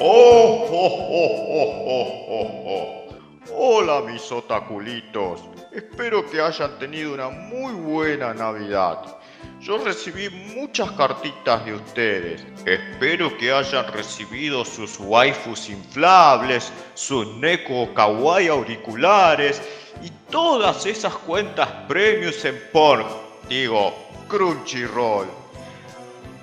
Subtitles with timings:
[0.00, 3.08] Oh, oh, oh, oh, oh, oh.
[3.50, 5.40] Hola mis otaculitos,
[5.72, 9.18] espero que hayan tenido una muy buena Navidad.
[9.60, 12.46] Yo recibí muchas cartitas de ustedes.
[12.64, 19.60] Espero que hayan recibido sus waifus inflables, sus Neko Kawaii auriculares
[20.00, 23.04] y todas esas cuentas premios en porn.
[23.48, 23.92] Digo,
[24.28, 25.26] Crunchyroll.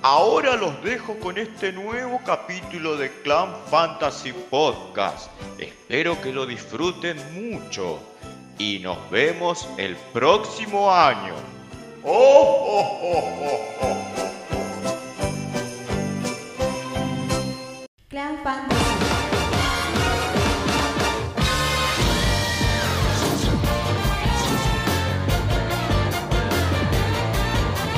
[0.07, 5.31] Ahora los dejo con este nuevo capítulo de Clan Fantasy Podcast.
[5.57, 7.99] Espero que lo disfruten mucho
[8.59, 11.33] y nos vemos el próximo año.
[12.03, 13.97] ¡Oh, oh, oh, oh, oh!
[18.07, 18.84] Clan Fantasy.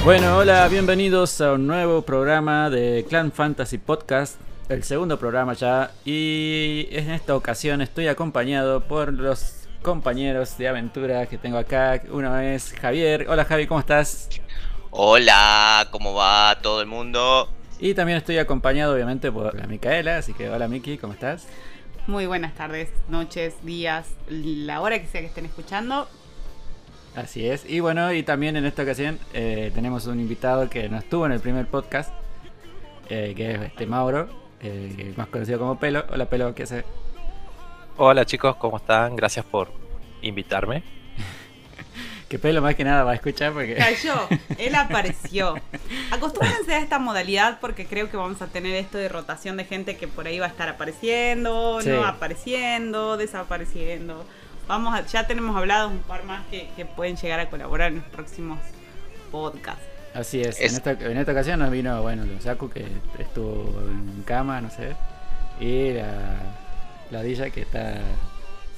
[0.07, 5.91] Bueno, hola, bienvenidos a un nuevo programa de Clan Fantasy Podcast, el segundo programa ya,
[6.05, 12.01] y en esta ocasión estoy acompañado por los compañeros de aventura que tengo acá.
[12.09, 13.25] Uno es Javier.
[13.27, 14.29] Hola Javi, ¿cómo estás?
[14.91, 17.49] Hola, ¿cómo va todo el mundo?
[17.77, 21.49] Y también estoy acompañado obviamente por la Micaela, así que hola Miki, ¿cómo estás?
[22.07, 26.07] Muy buenas tardes, noches, días, la hora que sea que estén escuchando.
[27.17, 27.65] Así es.
[27.67, 31.31] Y bueno, y también en esta ocasión eh, tenemos un invitado que no estuvo en
[31.31, 32.13] el primer podcast,
[33.09, 34.29] eh, que es este Mauro,
[34.61, 36.05] eh, más conocido como Pelo.
[36.11, 36.85] Hola Pelo, ¿qué hace?
[37.97, 39.15] Hola chicos, ¿cómo están?
[39.15, 39.71] Gracias por
[40.21, 40.83] invitarme.
[42.29, 43.73] Que Pelo más que nada va a escuchar porque...
[43.75, 44.27] Cayó,
[44.59, 45.55] él apareció.
[46.11, 49.95] Acostúmbrense a esta modalidad porque creo que vamos a tener esto de rotación de gente
[49.95, 51.87] que por ahí va a estar apareciendo, Sí.
[51.89, 54.25] no apareciendo, desapareciendo.
[54.67, 57.97] Vamos a- ya tenemos hablado un par más que, que pueden llegar a colaborar en
[57.99, 58.59] los próximos
[59.31, 59.83] podcasts.
[60.13, 60.59] Así es.
[60.59, 62.85] Es- En, esta, en esta ocasión nos vino, bueno, Saku que
[63.19, 64.95] estuvo en cama, no sé.
[65.59, 66.37] Y la,
[67.11, 67.95] la Dilla que está...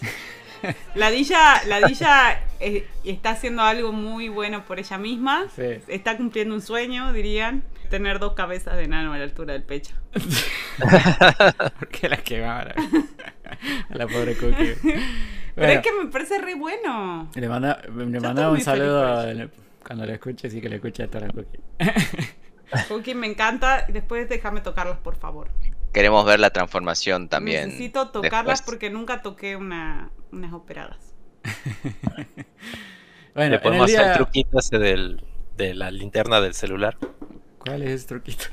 [0.93, 5.45] La Dilla, la Dilla eh, está haciendo algo muy bueno por ella misma.
[5.55, 5.79] Sí.
[5.87, 7.63] Está cumpliendo un sueño, dirían.
[7.89, 9.95] Tener dos cabezas de nano a la altura del pecho.
[11.79, 12.75] Porque la quemaba a
[13.95, 14.75] la pobre Cookie.
[15.55, 17.29] Pero Bueno, es que me parece re bueno.
[17.35, 19.25] le manda, le muy un saludo a-
[19.85, 21.59] cuando lo escuches y que le escuche a toda la Cookie.
[22.87, 23.85] Cookie me encanta.
[23.87, 25.49] Después déjame tocarlas, por favor.
[25.93, 27.65] Queremos ver la transformación también.
[27.69, 28.61] Necesito tocarlas después.
[28.61, 31.15] porque nunca toqué una, unas operadas.
[33.35, 35.23] Bueno, Le podemos el hacer el truquito ese del,
[35.55, 36.97] de la linterna del celular.
[37.59, 38.45] ¿Cuál es ese truquito?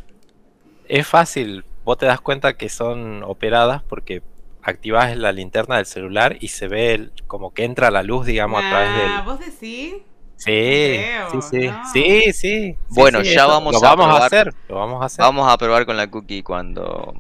[0.89, 4.23] Es fácil, vos te das cuenta que son operadas porque
[4.69, 8.63] activas la linterna del celular y se ve el- como que entra la luz, digamos,
[8.65, 9.23] a través Ah, del...
[9.23, 9.95] ¿Vos decís?
[10.39, 11.85] Sí, creo, sí, sí, no.
[11.93, 14.27] sí, sí, sí, Bueno, sí, ya eso vamos lo a vamos a probar.
[14.27, 15.23] hacer, lo vamos a hacer.
[15.25, 17.15] Vamos a probar con la cookie cuando.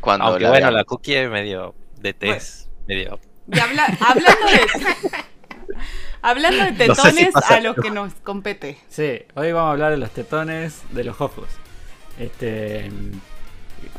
[0.00, 3.20] cuando Aunque la bueno, la cookie es medio de test, medio...
[3.52, 5.76] Y habla- hablando de.
[6.22, 8.78] hablando de No sé si tetones a los que nos compete.
[8.88, 11.46] Sí, hoy vamos a hablar de los tetones de los Hofus.
[12.18, 12.90] Este,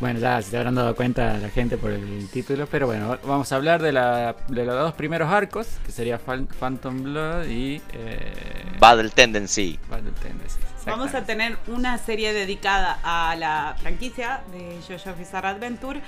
[0.04, 3.56] bueno, ya se habrán dado cuenta la gente por el título, pero bueno, vamos a
[3.56, 8.34] hablar de, la, de los dos primeros arcos, que sería Phan- Phantom Blood y eh,
[8.80, 9.80] Battle Tendency.
[9.90, 10.60] Battle Tendency.
[10.86, 16.02] Vamos a tener una serie dedicada a la franquicia de JoJo Bizarre Adventure.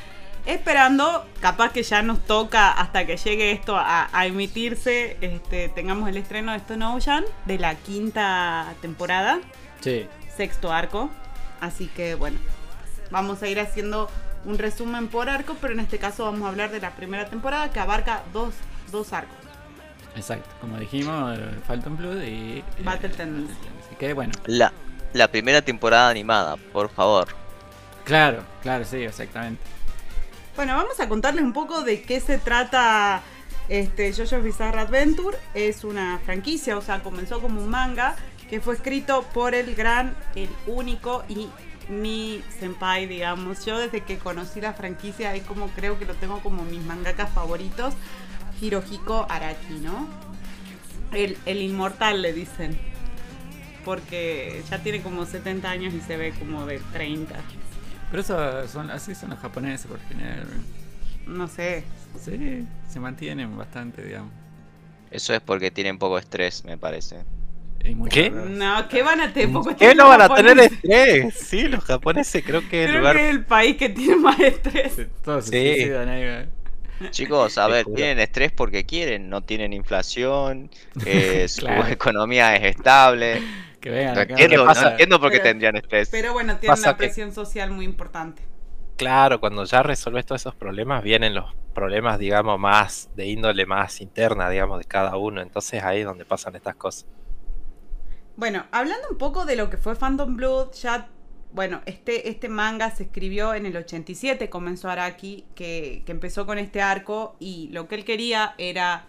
[0.45, 6.07] Esperando, capaz que ya nos toca hasta que llegue esto a, a emitirse, este, tengamos
[6.07, 9.39] el estreno de Stone Ocean de la quinta temporada,
[9.81, 10.05] Sí,
[10.37, 11.09] sexto arco.
[11.61, 12.37] Así que bueno,
[13.11, 14.09] vamos a ir haciendo
[14.45, 17.71] un resumen por arco, pero en este caso vamos a hablar de la primera temporada
[17.71, 18.53] que abarca dos,
[18.91, 19.35] dos arcos.
[20.15, 20.49] exacto.
[20.61, 22.59] Como dijimos, eh, Phantom Blood y...
[22.59, 23.53] eh, Battle Tendency.
[23.55, 24.71] Tendency, Que bueno, La,
[25.13, 27.27] la primera temporada animada, por favor.
[28.03, 29.61] claro, claro, sí, exactamente.
[30.55, 33.21] Bueno, vamos a contarles un poco de qué se trata
[33.67, 35.37] este JoJo's Bizarre Adventure.
[35.53, 38.15] Es una franquicia, o sea, comenzó como un manga
[38.49, 41.49] que fue escrito por el gran, el único y
[41.89, 43.65] mi senpai, digamos.
[43.65, 47.31] Yo desde que conocí la franquicia es como creo que lo tengo como mis mangakas
[47.31, 47.93] favoritos,
[48.61, 50.07] Hirohiko Araki, ¿no?
[51.11, 52.77] El, el inmortal le dicen.
[53.83, 57.35] Porque ya tiene como 70 años y se ve como de 30.
[58.09, 60.47] Pero eso son, así son los japoneses por general.
[61.27, 61.83] No sé,
[62.19, 64.31] Sí, se mantienen bastante, digamos.
[65.11, 67.23] Eso es porque tienen poco estrés, me parece.
[68.09, 68.29] ¿Qué?
[68.31, 69.75] No, ¿qué van a tener?
[69.77, 71.33] ¿Qué no van a tener estrés?
[71.35, 73.15] Sí, los japoneses creo que el Creo lugar...
[73.17, 75.07] que es el país que tiene más estrés.
[75.23, 75.83] Todos se Sí.
[75.91, 76.47] ¿eh?
[77.11, 77.95] Chicos, a Te ver, juro.
[77.97, 80.69] tienen estrés porque quieren, no tienen inflación,
[81.05, 81.87] eh, su Claro.
[81.87, 83.41] economía es estable.
[83.81, 86.09] Que vengan No entiendo, no entiendo por qué Pero- tendrían estrés.
[86.09, 88.41] Pero bueno, tiene Pasa una que- presión social muy importante.
[88.97, 93.99] Claro, cuando ya resuelves todos esos problemas, vienen los problemas, digamos, más de índole más
[93.99, 95.41] interna, digamos, de cada uno.
[95.41, 97.05] Entonces ahí es donde pasan estas cosas.
[98.37, 101.07] Bueno, hablando un poco de lo que fue Phantom Blood, ya,
[101.53, 106.57] bueno, este, este manga se escribió en el 87, comenzó Araki, que, que empezó con
[106.57, 109.05] este arco y lo que él quería era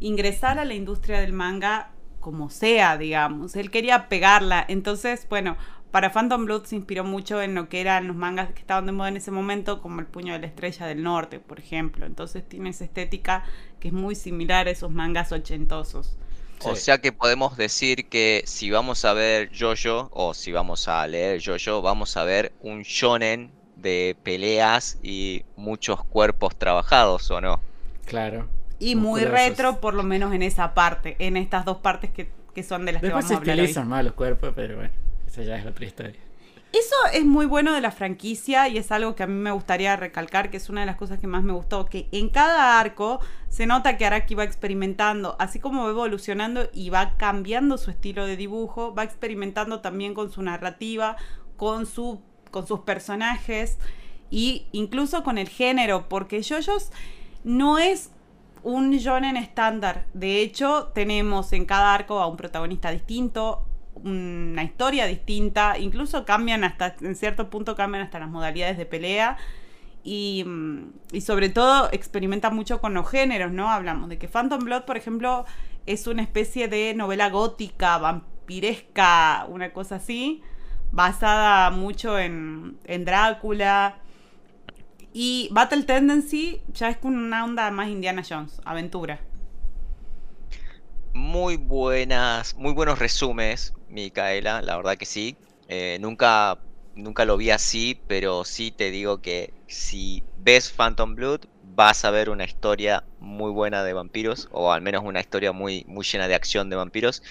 [0.00, 1.90] ingresar a la industria del manga
[2.20, 3.56] como sea, digamos.
[3.56, 4.64] Él quería pegarla.
[4.68, 5.56] Entonces, bueno,
[5.90, 8.92] para Phantom Blood se inspiró mucho en lo que eran los mangas que estaban de
[8.92, 12.04] moda en ese momento, como El Puño de la Estrella del Norte, por ejemplo.
[12.04, 13.44] Entonces tiene esa estética
[13.80, 16.18] que es muy similar a esos mangas ochentosos.
[16.58, 16.82] O Sí.
[16.82, 21.40] sea que podemos decir que si vamos a ver Jojo o si vamos a leer
[21.44, 27.60] Jojo, vamos a ver un shonen de peleas y muchos cuerpos trabajados, ¿o no?
[28.04, 28.48] Claro.
[28.78, 32.62] Y muy retro, por lo menos en esa parte, en estas dos partes que, que
[32.62, 33.64] son de las Después que se vamos a hablar hoy.
[33.64, 34.92] estilizan más los cuerpos, pero bueno,
[35.26, 36.20] esa ya es otra historia.
[36.78, 39.96] Eso es muy bueno de la franquicia y es algo que a mí me gustaría
[39.96, 43.18] recalcar, que es una de las cosas que más me gustó, que en cada arco
[43.48, 48.26] se nota que Araki va experimentando, así como va evolucionando y va cambiando su estilo
[48.26, 51.16] de dibujo, va experimentando también con su narrativa,
[51.56, 52.20] con, su,
[52.50, 53.78] con sus personajes
[54.28, 56.90] y incluso con el género, porque JoJo's
[57.42, 58.10] no es
[58.62, 60.04] un shonen estándar.
[60.12, 63.64] De hecho, tenemos en cada arco a un protagonista distinto,
[64.04, 69.36] una historia distinta, incluso cambian hasta, en cierto punto cambian hasta las modalidades de pelea.
[70.04, 73.70] Y, mm, y sobre todo experimenta mucho con los géneros, ¿no?
[73.70, 75.44] Hablamos de que Phantom Blood, por ejemplo,
[75.86, 80.42] es una especie de novela gótica, vampiresca, una cosa así,
[80.92, 83.98] basada mucho en, en Drácula.
[85.12, 89.20] Y Battle Tendency ya es con una onda más Indiana Jones, aventura.
[91.14, 95.38] Muy buenas, muy buenos resúmenes, Micaela, la verdad que sí.
[95.68, 96.62] Eh, nunca,
[96.94, 102.10] nunca lo vi así, pero sí te digo que si ves Phantom Blood, vas a
[102.10, 106.28] ver una historia muy buena de vampiros, o al menos una historia muy, muy llena
[106.28, 107.22] de acción de vampiros.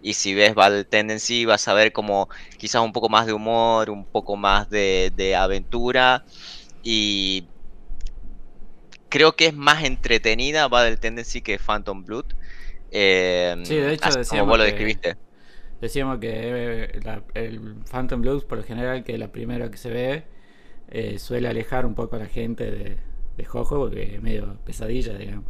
[0.00, 2.28] Y si ves Battle Tendency, vas a ver como
[2.58, 6.24] quizás un poco más de humor, un poco más de, de aventura.
[6.82, 7.50] Y
[9.08, 12.26] creo que es más entretenida Battle Tendency que Phantom Blood.
[12.90, 15.16] Eh, Sí, de hecho así como vos lo que- describiste.
[15.80, 19.76] Decíamos que eh, la- el Phantom Blues, por lo general, que es la primera que
[19.78, 20.24] se ve,
[20.88, 22.96] eh, suele alejar un poco a la gente de,
[23.36, 25.46] de Jojo porque es medio pesadilla, digamos.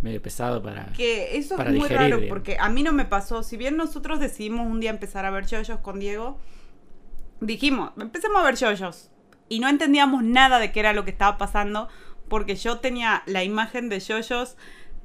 [0.00, 0.86] Medio pesado para.
[0.94, 2.28] Que eso Para es muy digerir, raro digamos.
[2.28, 3.42] porque a mí no me pasó.
[3.42, 6.38] Si bien nosotros decidimos un día empezar a ver yoyos con Diego,
[7.40, 9.10] dijimos, empecemos a ver yoyos.
[9.48, 11.88] Y no entendíamos nada de qué era lo que estaba pasando
[12.28, 14.56] porque yo tenía la imagen de yoyos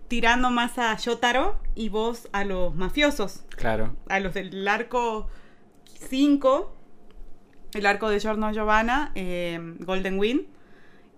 [0.07, 3.95] tirando más a Yotaro y vos a los mafiosos, Claro.
[4.09, 5.27] a los del arco
[6.09, 6.75] 5,
[7.73, 10.45] el arco de Giorno Giovanna, eh, Golden Wind,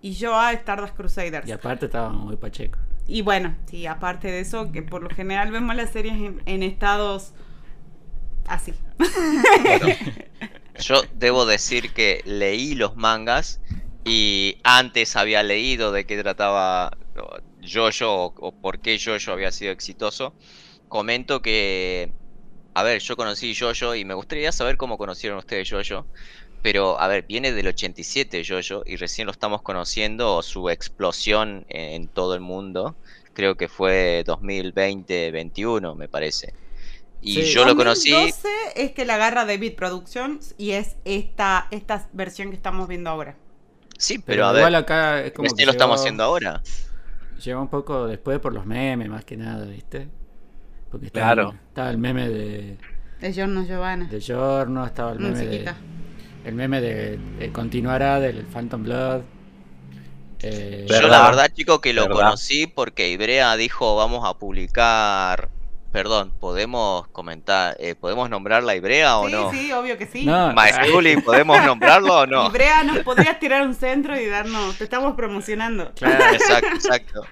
[0.02, 1.46] y yo a Stardust Crusaders.
[1.48, 2.78] Y aparte estaba muy pacheco.
[3.06, 6.62] Y bueno, sí, aparte de eso, que por lo general vemos las series en, en
[6.62, 7.32] estados
[8.46, 8.72] así.
[10.78, 13.60] Yo debo decir que leí los mangas
[14.04, 16.96] y antes había leído de qué trataba
[17.62, 20.34] Jojo o, o por qué Jojo había sido exitoso.
[20.88, 22.12] Comento que,
[22.74, 26.06] a ver, yo conocí Jojo y me gustaría saber cómo conocieron ustedes Jojo.
[26.62, 32.02] Pero, a ver, viene del 87 Jojo y recién lo estamos conociendo, su explosión en,
[32.02, 32.96] en todo el mundo.
[33.32, 36.54] Creo que fue 2020-21, me parece.
[37.22, 37.52] Y Sí.
[37.52, 38.10] yo lo conocí.
[38.10, 43.10] 2012 es que la agarra David Productions y es esta, esta versión que estamos viendo
[43.10, 43.36] ahora.
[43.98, 44.60] Sí, pero, Pero, a ver.
[44.62, 46.62] igual acá es como Recién que lo estamos haciendo ahora.
[47.44, 50.08] Llegó un poco después por los memes, más que nada, ¿viste?
[50.90, 51.54] Porque estaba, Claro.
[51.68, 52.76] estaba el meme de,
[53.20, 54.06] De Giorno Giovanna.
[54.08, 55.74] de Giorno, estaba el meme de,
[56.44, 59.22] el meme de, de continuará del Phantom Blood.
[60.42, 62.16] Eh, Yo la Verdad, verdad, chico, que lo verdad.
[62.16, 65.50] conocí porque Ibrea dijo vamos a publicar.
[65.92, 69.50] Perdón, podemos comentar, eh, podemos nombrar la Ibrea o sí, no?
[69.50, 70.24] sí, obvio que sí.
[70.24, 72.46] No, Maestuli, ¿podemos nombrarlo o no?
[72.46, 75.90] Y Brea, nos podrías tirar un centro y darnos, te estamos promocionando.
[75.94, 77.22] claro, Exacto, exacto.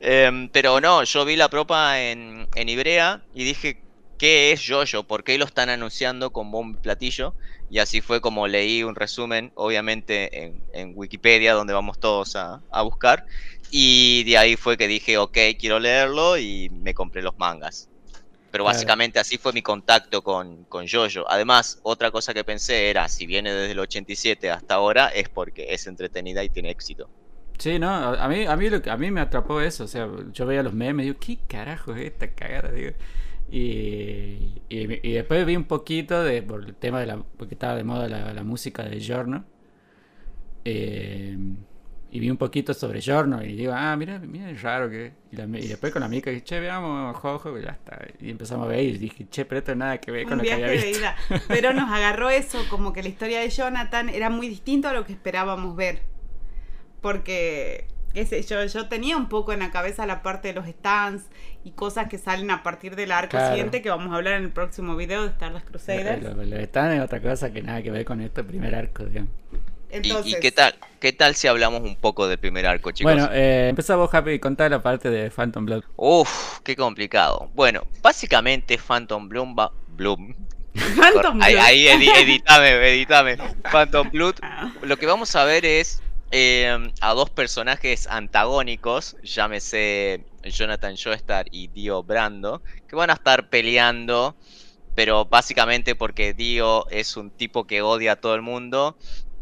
[0.00, 3.82] Em, pero no, yo vi la propa en, en Ibrea y dije,
[4.16, 5.04] ¿qué es Jojo?
[5.04, 7.34] ¿Por qué lo están anunciando con bombo y platillo?
[7.68, 12.62] Y así fue como leí un resumen, obviamente en, en Wikipedia, donde vamos todos a,
[12.70, 13.26] a buscar.
[13.70, 17.90] Y de ahí fue que dije, ok, quiero leerlo y me compré los mangas.
[18.64, 21.24] Pero básicamente así fue mi contacto con, con Jojo.
[21.28, 25.74] Además, otra cosa que pensé era, si viene desde el 87 hasta ahora, es porque
[25.74, 27.10] es entretenida y tiene éxito.
[27.58, 30.44] Sí, no, a mí, a mí, lo a mí me atrapó eso, o sea, yo
[30.46, 32.70] veía los memes y digo, ¿qué carajo es esta cagada?
[32.70, 32.92] Digo.
[33.48, 37.76] Y, y, y después vi un poquito de, por el tema de la, porque estaba
[37.76, 39.46] de moda la, la música de Giorno.
[40.64, 41.36] eh,
[42.10, 45.12] y vi un poquito sobre Giorno y digo, ah, mira, mira, es raro que.
[45.32, 47.98] Y, la- y después con la amiga dije, che, veamos, Jojo, y ya está.
[48.20, 50.44] Y empezamos a ver y dije, che, pero esto nada que ver con un lo
[50.44, 50.98] que había de visto.
[51.00, 51.16] ida.
[51.48, 55.04] Pero nos agarró eso, como que la historia de Jonathan era muy distinto a lo
[55.04, 56.00] que esperábamos ver.
[57.00, 60.66] Porque, qué sé yo, yo tenía un poco en la cabeza la parte de los
[60.66, 61.24] stands
[61.64, 63.48] y cosas que salen a partir del arco Claro.
[63.48, 66.22] siguiente que vamos a hablar en el próximo video de Stardust Crusaders.
[66.22, 69.04] Lo, lo- lo están es otra cosa que nada que ver con este primer arco,
[69.04, 69.30] digamos.
[70.02, 70.74] ¿Y- Entonces, ¿Y, qué tal?
[71.00, 73.12] ¿Qué tal si hablamos un poco del primer arco, chicos?
[73.12, 75.84] Bueno, eh, empezá vos, Happy, contá la parte de Phantom Blood.
[75.96, 77.50] Uf, qué complicado.
[77.54, 79.70] Bueno, básicamente Phantom Bloom va...
[79.88, 80.34] Bloom.
[80.96, 81.64] Phantom Ahí, Blood.
[81.64, 83.36] ahí edi- editame, editame.
[83.70, 84.36] Phantom Blood.
[84.42, 91.46] Ah, Lo que vamos a ver es eh, a dos personajes antagónicos, llámese Jonathan Joestar
[91.50, 94.34] y Dio Brando, que van a estar peleando,
[94.94, 98.96] pero básicamente porque Dio es un tipo que odia a todo el mundo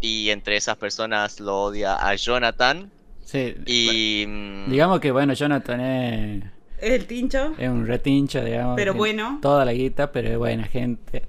[0.05, 2.91] y entre esas personas lo odia a Jonathan
[3.25, 4.27] Sí, y...
[4.29, 6.45] mm, digamos que, bueno, Jonathan es,
[6.79, 8.77] Es el tincho, es un retincho, digamos.
[8.77, 9.39] pero bueno.
[9.41, 11.25] Toda la guita, pero es buena gente.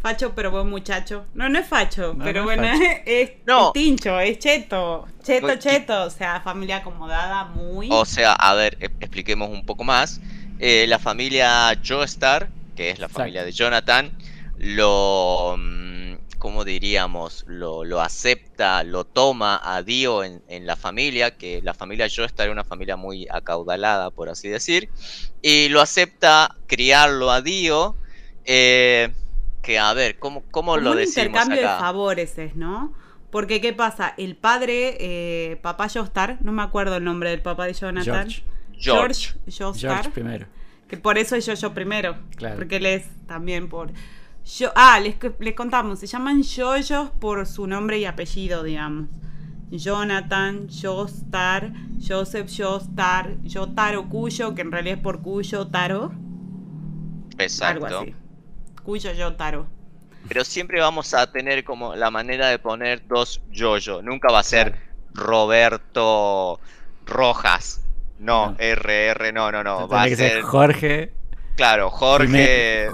[0.00, 1.26] Facho, pero buen muchacho.
[1.34, 2.84] No, no es facho, No, pero no es bueno, facho.
[3.06, 3.72] es, es No.
[3.72, 5.06] tincho, es cheto.
[5.22, 6.04] Cheto, y- cheto.
[6.04, 7.88] O sea, familia acomodada, muy.
[7.90, 10.20] O sea, a ver, e- expliquemos un poco más.
[10.58, 13.20] Eh, la familia Joestar, que es la Exacto.
[13.20, 14.10] familia de Jonathan,
[14.58, 15.87] lo, mm,
[16.38, 17.44] ¿cómo diríamos?
[17.46, 22.44] Lo, lo acepta, lo toma a Dio en, en la familia, que la familia Joestar
[22.46, 24.88] era una familia muy acaudalada, por así decir,
[25.42, 27.96] y lo acepta criarlo a Dio,
[28.44, 29.10] eh,
[29.62, 32.94] que a ver, ¿cómo, cómo Como lo un decimos intercambio de favores es, ¿no?
[33.30, 34.14] Porque, ¿qué pasa?
[34.16, 38.28] El padre, eh, papá Jostar, no me acuerdo el nombre del papá de Jonathan.
[38.30, 38.42] George.
[38.78, 39.34] George.
[39.46, 39.90] Jostar.
[39.90, 40.46] George primero.
[40.88, 42.16] Que por eso es yo primero.
[42.36, 42.56] Claro.
[42.56, 43.90] Porque él es también por.
[44.56, 49.08] Yo, ah, les, les contamos, se llaman yoyos por su nombre y apellido, digamos.
[49.70, 56.12] Jonathan, Jostar, Joseph Jostar, Yotaro Cuyo, que en realidad es por Cuyo Taro.
[57.36, 57.86] Exacto.
[57.86, 58.14] Algo así.
[58.82, 59.66] Cuyo Yotaro.
[60.26, 64.00] Pero siempre vamos a tener como la manera de poner dos yo-yo.
[64.00, 64.74] Nunca va a ser
[65.12, 66.58] Roberto
[67.04, 67.84] Rojas.
[68.18, 68.56] No, No.
[68.58, 69.88] RR, no, no, no.
[69.88, 71.12] Va a ser Jorge.
[71.58, 72.88] Claro, Jorge.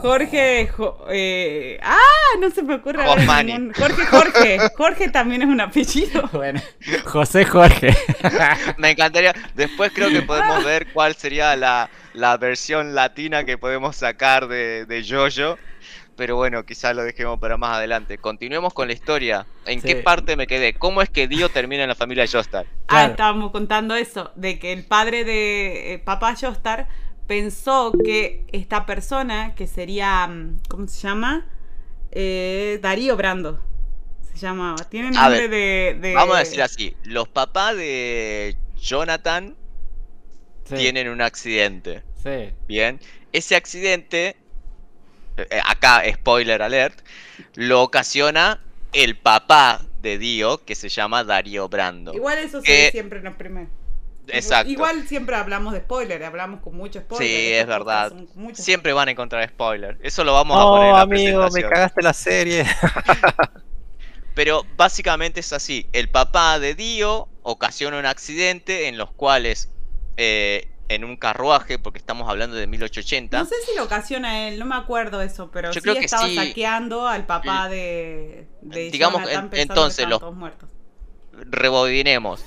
[0.00, 0.68] Jorge.
[0.68, 1.98] Jo- eh, ah,
[2.38, 3.02] no se me ocurre.
[3.44, 4.58] ningún- Jorge, Jorge.
[4.76, 6.28] Jorge también es un apellido.
[6.32, 6.60] Bueno,
[7.04, 7.94] José Jorge.
[8.78, 9.34] Me encantaría.
[9.54, 14.84] Después creo que podemos ver cuál sería la, la versión latina que podemos sacar de,
[14.86, 15.58] de Jojo.
[16.16, 18.18] Pero bueno, quizás lo dejemos para más adelante.
[18.18, 19.46] Continuemos con la historia.
[19.66, 19.88] ¿En Sí.
[19.88, 20.74] qué parte me quedé?
[20.74, 22.66] ¿Cómo es que Dio termina en la familia Jostar?
[22.68, 23.10] Ah, Claro.
[23.12, 26.86] estábamos contando eso, de que el padre de eh, papá Jostar
[27.26, 31.46] pensó que esta persona, que sería, mm, ¿cómo se llama?
[32.10, 33.60] Eh, Darío Brando.
[34.32, 36.96] Se llama, tiene nombre ver, de, de- Vamos a decir así.
[37.04, 39.54] Los papás de Jonathan
[40.64, 42.02] Sí, tienen un accidente.
[42.22, 42.50] sí.
[42.66, 42.98] Bien.
[43.32, 44.36] Ese accidente,
[45.36, 47.00] eh, acá spoiler alert,
[47.54, 48.60] lo ocasiona
[48.92, 52.14] el papá de Dio, que se llama Darío Brando.
[52.14, 53.68] Igual eso se que- ve siempre en los primeros.
[54.28, 54.70] Exacto.
[54.70, 57.28] Igual siempre hablamos de spoiler, hablamos con mucho spoiler.
[57.28, 58.12] Sí, es verdad.
[58.54, 59.98] Siempre van a encontrar spoiler.
[60.02, 62.64] Eso lo vamos a poner en la amigo, me cagaste la serie.
[64.34, 65.86] Pero básicamente es así.
[65.92, 69.70] El papá de Dio ocasiona un accidente en los cuales
[70.16, 74.58] eh, en un carruaje, porque estamos hablando de 1880, No sé si lo ocasiona él,
[74.58, 76.34] no me acuerdo eso, pero Yo sí creo que estaba sí.
[76.34, 80.68] saqueando al papá de, de Digamos, Jonathan en- pensando entonces, los- todos muertos.
[81.32, 82.44] rebobinemos.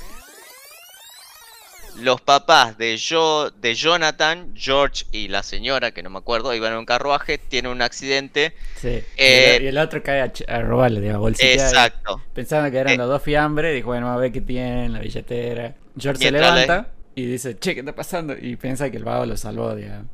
[1.99, 6.73] Los papás de, Jo- de Jonathan, George y la señora, que no me acuerdo, iban
[6.73, 8.53] en un carruaje, tienen un accidente.
[8.75, 8.87] sí.
[8.89, 11.51] Y Eh, el- y, el, otro cae a, robarle, digamos, bolsita.
[11.53, 12.21] Exacto.
[12.33, 12.97] Pensando que eran Eh.
[12.97, 15.75] los dos fiambres, dijo, bueno, a ver qué tienen, la billetera.
[15.97, 18.35] George se le- levanta y dice, che, ¿qué está pasando?
[18.39, 20.07] Y piensa que el vago lo salvó, digamos.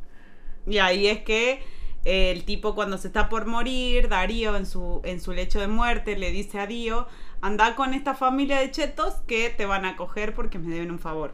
[0.66, 1.62] Y ahí es que
[2.06, 5.68] eh, el tipo cuando se está por morir, Darío en su, en su lecho de
[5.68, 7.08] muerte le dice a Dio,
[7.42, 11.00] anda con esta familia de chetos que te van a coger porque me deben un
[11.00, 11.34] favor.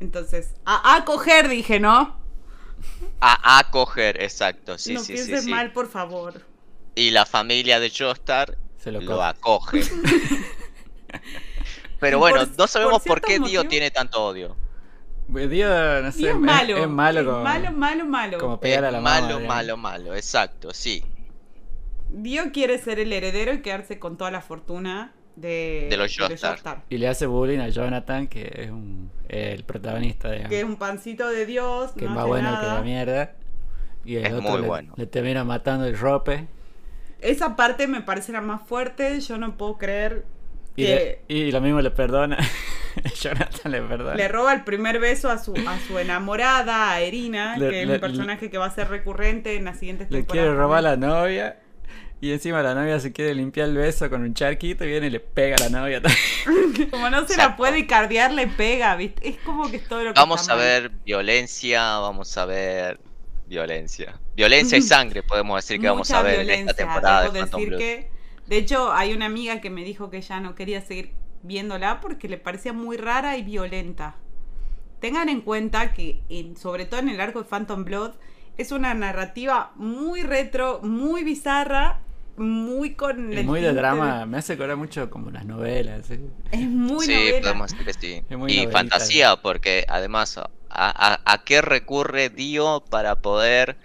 [0.00, 2.18] Entonces, a, a coger dije, ¿no?
[3.20, 4.78] A acoger, exacto.
[4.78, 5.50] Sí, no sí, sí, pienses sí.
[5.50, 6.42] mal, por favor.
[6.94, 9.22] Y la familia de Joestar Se lo, lo coge.
[9.22, 9.80] acoge.
[12.00, 14.56] Pero bueno, por- no sabemos por por, qué ciertos Dio tiene tanto odio.
[15.28, 16.76] Dio, no sé, Dio es malo.
[16.76, 18.38] es malo es como, malo, malo, malo.
[18.38, 20.14] como pegar a la malo, malo, malo.
[20.14, 21.04] Exacto, sí.
[22.10, 26.82] Dio quiere ser el heredero y quedarse con toda la fortuna de, De los Joestar.
[26.88, 30.50] Y le hace bullying a Jonathan, que es un, el protagonista, digamos.
[30.50, 33.32] Que es un pancito de Dios, que no es más bueno que la mierda.
[34.04, 34.94] Y el Es otro muy le, bueno.
[34.96, 36.46] le termina matando el rope.
[37.20, 39.20] Esa parte me parece la más fuerte.
[39.20, 40.24] Yo no puedo creer
[40.76, 42.38] Y, que le- y lo mismo le perdona.
[43.20, 44.14] Jonathan le perdona.
[44.14, 47.88] le roba el primer beso a su, a su enamorada, a Erina, Le- que es
[47.88, 50.46] le- un personaje que va a ser recurrente en las siguientes Le temporadas.
[50.46, 51.58] quiere robar a la novia.
[52.20, 55.10] Y encima la novia se quiere limpiar el beso con un charquito y viene y
[55.10, 56.88] le pega a la novia también.
[56.90, 59.28] Como no se la puede cardear, le pega, ¿viste?
[59.28, 60.64] Es como que es todo lo que Vamos está a mal.
[60.64, 63.00] ver violencia, vamos a ver
[63.46, 64.18] violencia.
[64.34, 67.30] Violencia y sangre, podemos decir que vamos Mucha a ver en violencia, esta temporada de
[67.32, 68.10] debo Phantom decir que,
[68.46, 72.28] de hecho, hay una amiga que me dijo que ya no quería seguir viéndola porque
[72.28, 74.16] le parecía muy rara y violenta.
[75.00, 78.12] Tengan en cuenta que, en- sobre todo en el arco de Phantom Blood,
[78.56, 82.00] es una narrativa muy retro, muy bizarra,
[82.38, 84.26] muy con Es el muy de drama.
[84.26, 86.06] Me hace acordar mucho como las novelas.
[86.06, 86.20] ¿sí?
[86.50, 87.40] Es muy sí, novela.
[87.40, 88.24] podemos decir que sí.
[88.28, 93.78] Es muy Y novelita, fantasía, porque además, ¿a, a, a qué recurre Dio para poder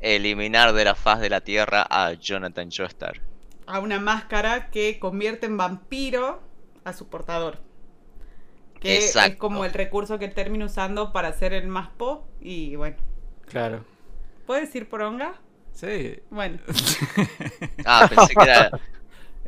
[0.00, 3.20] eliminar de la faz de la Tierra a Jonathan Joestar?
[3.66, 6.42] a una máscara que convierte en vampiro
[6.84, 7.58] a su portador.
[8.80, 12.24] Que es como el recurso que él termina usando para hacer el más pop.
[12.40, 12.96] Y bueno,
[13.46, 13.84] Claro.
[14.46, 15.34] ¿puedes decir poronga?
[15.78, 16.18] Sí.
[16.30, 16.58] Bueno,
[17.84, 18.70] Ah, pensé que era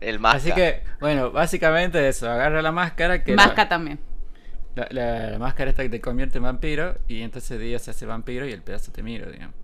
[0.01, 0.37] el más.
[0.37, 2.31] Así que, bueno, básicamente eso.
[2.31, 3.35] Agarra la máscara que...
[3.35, 3.99] Masca también.
[4.77, 8.07] La, la- la máscara esta que te convierte en vampiro y entonces Dio se hace
[8.07, 9.57] vampiro y el pedazo te miro, digamos.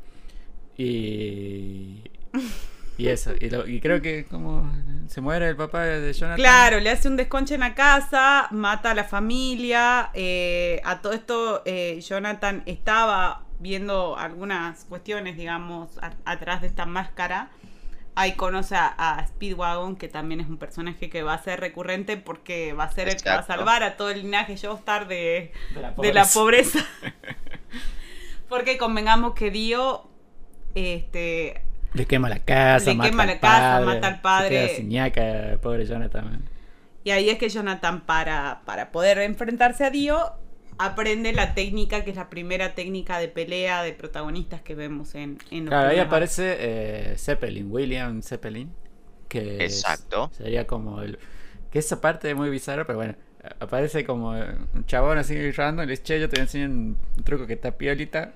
[0.76, 2.02] Y...
[2.98, 4.72] Y eso, y, lo- y creo que como
[5.08, 6.36] se muere el papá de Jonathan.
[6.38, 10.10] Claro, le hace un desconche en la casa, mata a la familia.
[10.14, 16.86] eh, a todo esto, eh, Jonathan estaba viendo algunas cuestiones, digamos, a- atrás de esta
[16.86, 17.50] máscara.
[18.14, 22.16] Ahí conoce a, a Speedwagon, que también es un personaje que va a ser recurrente
[22.16, 25.52] porque va a ser el que va a salvar a todo el linaje Joestar de,
[25.74, 26.78] De la de la pobreza.
[26.80, 26.86] pobreza.
[28.48, 30.08] porque convengamos que Dio
[30.74, 31.62] este,
[31.94, 34.84] Le quema la casa, Le mata quema al la casa, padre, mata al se padre.
[34.84, 36.42] ñaca, pobre Jonathan.
[37.04, 40.32] Y ahí es que Jonathan, para, para poder enfrentarse a Dio,
[40.78, 45.38] aprende la técnica, que es la primera técnica de pelea de protagonistas que vemos en,
[45.50, 48.72] en los Claro, ahí aparece eh, Zeppelin, William Zeppelin.
[49.28, 50.30] Que es- Exacto.
[50.36, 51.18] sería como el.
[51.70, 53.14] Que esa parte es muy bizarra, pero bueno.
[53.60, 56.68] Aparece como un chabón así random y le dice, che, yo te voy a enseñar
[56.70, 58.32] un, un truco que está piolita.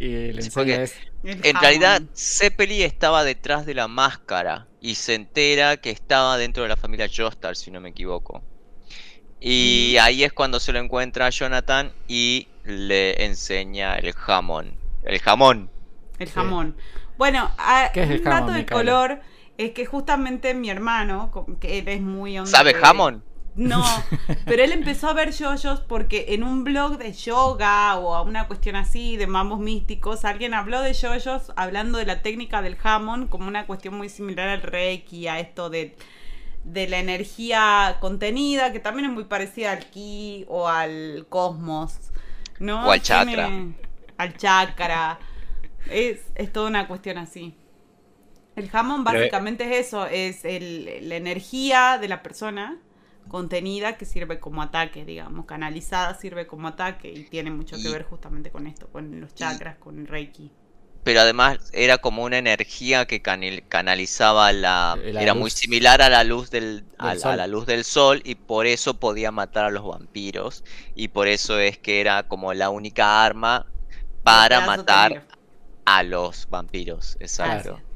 [0.00, 0.94] Y le Sí, enseña porque- eso.
[1.22, 6.62] El En realidad, Zeppeli estaba detrás de la máscara y se entera que estaba dentro
[6.62, 8.42] de la familia Joestar, si no me equivoco.
[9.40, 14.74] Y ahí es cuando se lo encuentra a Jonathan y le enseña el jamón.
[15.04, 15.70] El jamón.
[16.18, 16.34] El Sí.
[16.34, 16.76] jamón.
[17.16, 18.82] Bueno, a- ¿Qué es el un jamón, dato de Micaela?
[18.82, 19.20] color
[19.58, 23.22] es que justamente mi hermano, que él es muy onda ¿Sabe de- jamón?
[23.56, 23.84] No,
[24.46, 28.46] pero él empezó a ver yoyos porque en un blog de yoga o a una
[28.46, 33.26] cuestión así de mambos místicos, alguien habló de yoyos hablando de la técnica del jamón
[33.26, 35.96] como una cuestión muy similar al reiki, a esto de,
[36.64, 42.12] de la energía contenida, que también es muy parecida al ki o al cosmos,
[42.60, 42.86] ¿no?
[42.86, 43.50] O al Tiene- chakra.
[44.16, 45.18] Al chakra.
[45.90, 47.54] Es, es toda una cuestión así.
[48.54, 52.78] El jamón Pero, básicamente es eso, es el- la energía de la persona
[53.30, 57.92] contenida que sirve como ataque, digamos, canalizada sirve como ataque y tiene mucho que Y-
[57.92, 60.50] ver justamente con esto, con los chakras, con el reiki.
[61.02, 64.98] Pero además era como una energía que canil- canalizaba la...
[65.02, 67.32] La Era luz muy similar a la luz del, a, del sol.
[67.32, 70.62] a la luz del sol y por eso podía matar a los vampiros.
[70.94, 73.64] Y por eso es que era como la única arma
[74.22, 75.26] para matar
[75.86, 77.16] a los vampiros.
[77.18, 77.70] Exacto.
[77.70, 77.88] Gracias.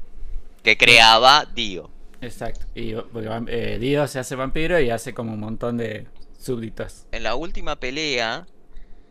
[0.63, 1.91] Que creaba Dio.
[2.25, 2.65] Exacto.
[2.73, 6.07] Y porque eh, Dio se hace vampiro y hace como un montón de
[6.37, 7.05] súbditos.
[7.11, 8.45] En la última pelea,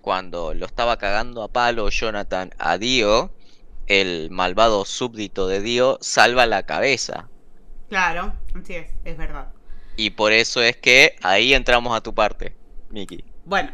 [0.01, 3.33] cuando lo estaba cagando a palo Jonathan a Dio,
[3.87, 7.29] el malvado súbdito de Dio salva la cabeza.
[7.89, 9.53] Claro, así es, es verdad.
[9.97, 12.57] Y por eso es que ahí entramos a tu parte,
[12.91, 13.25] Miki.
[13.45, 13.71] Bueno,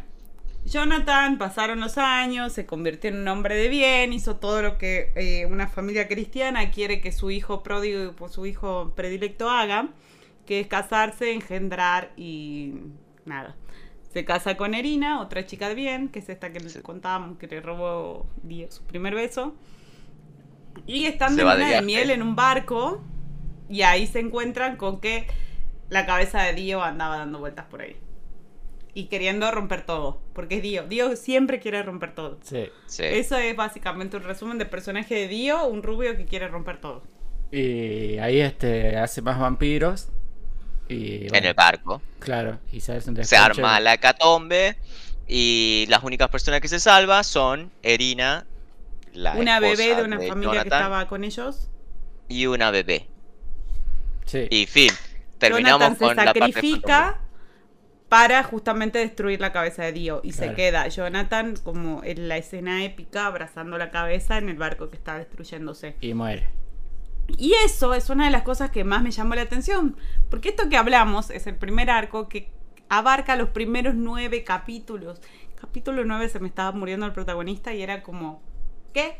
[0.65, 5.13] Jonathan pasaron los años, se convirtió en un hombre de bien, hizo todo lo que
[5.15, 9.89] eh, una familia cristiana quiere que su hijo pródigo, su hijo predilecto haga,
[10.47, 12.75] que es casarse, engendrar y
[13.25, 13.57] nada.
[14.13, 17.47] Se casa con Erina, otra chica de bien, que es esta que les contábamos que
[17.47, 19.55] le robó Dio su primer beso.
[20.87, 21.87] Y están de de luna de viaje.
[21.87, 23.03] miel en un barco
[23.69, 25.27] y ahí se encuentran con que
[25.89, 27.97] la cabeza de Dio andaba dando vueltas por ahí.
[29.01, 30.21] Y queriendo romper todo.
[30.35, 30.83] Porque es Dio.
[30.83, 32.39] Dio siempre quiere romper todo.
[32.43, 32.69] Sí.
[32.85, 33.03] Sí.
[33.03, 37.03] Eso es básicamente un resumen del personaje de Dio, un rubio que quiere romper todo.
[37.51, 40.09] Y ahí este hace más vampiros.
[40.87, 42.03] Y En el barco.
[42.19, 44.77] Claro, y se Se arma la catombe
[45.27, 48.45] y las únicas personas que se salvan son Erina,
[49.15, 51.71] la una bebé de una familia que estaba con ellos.
[52.29, 53.07] y una bebé.
[54.27, 54.47] Sí.
[54.51, 54.91] Y fin.
[55.39, 57.21] Terminamos Jonathan se con la parte sacrifica
[58.11, 60.21] para justamente destruir la cabeza de Dio.
[60.25, 64.91] Y se queda Jonathan como en la escena épica abrazando la cabeza en el barco
[64.91, 65.95] que está destruyéndose.
[66.01, 66.49] Y muere.
[67.39, 69.97] Y eso es una de las cosas que más me llamó la atención.
[70.29, 72.51] Porque esto que hablamos es el primer arco que
[72.89, 75.23] abarca los primeros nueve capítulos.
[75.61, 78.43] Capítulo nueve se me estaba muriendo el protagonista y era como,
[78.93, 79.19] ¿qué?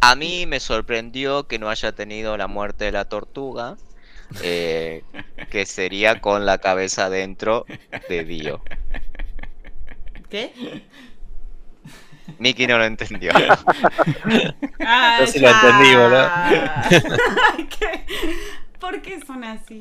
[0.00, 3.76] A mí me sorprendió que no haya tenido la muerte de la tortuga,
[4.42, 5.02] eh,
[5.50, 7.66] que sería con la cabeza dentro
[8.08, 8.62] de Dio.
[10.30, 10.52] ¿Qué?
[12.38, 13.30] Miki no lo entendió.
[14.80, 15.94] Ah, Yo sí lo entendí,
[17.78, 18.04] ¿qué?
[18.80, 19.80] ¿Por qué son así?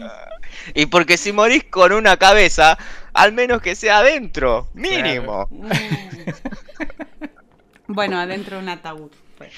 [0.73, 2.77] Y porque si morís con una cabeza,
[3.13, 5.47] al menos que sea adentro, mínimo.
[5.51, 5.71] Mm.
[7.87, 9.11] Bueno, adentro de un ataúd.
[9.37, 9.49] fue.